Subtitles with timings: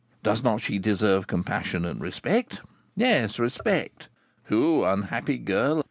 [0.23, 2.61] Does not she deserve compassion and respect,
[2.95, 4.07] yes, respect,
[4.45, 5.79] who, unhappy girl!